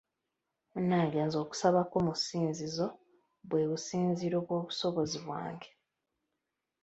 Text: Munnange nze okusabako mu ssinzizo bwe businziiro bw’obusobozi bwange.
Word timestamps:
Munnange 0.71 1.19
nze 1.25 1.37
okusabako 1.43 1.95
mu 2.05 2.13
ssinzizo 2.17 2.87
bwe 3.47 3.61
businziiro 3.69 4.37
bw’obusobozi 4.45 5.17
bwange. 5.25 5.69